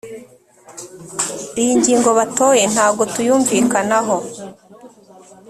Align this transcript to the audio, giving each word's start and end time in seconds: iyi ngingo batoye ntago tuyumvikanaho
iyi 1.61 1.71
ngingo 1.79 2.09
batoye 2.19 2.63
ntago 2.73 3.01
tuyumvikanaho 3.13 4.17